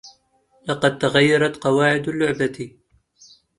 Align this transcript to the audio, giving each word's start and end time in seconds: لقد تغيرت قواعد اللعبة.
لقد 0.69 0.97
تغيرت 0.97 1.57
قواعد 1.57 2.07
اللعبة. 2.09 2.75